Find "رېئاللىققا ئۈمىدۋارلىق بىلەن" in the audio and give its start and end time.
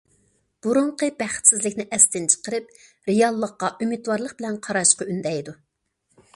3.11-4.61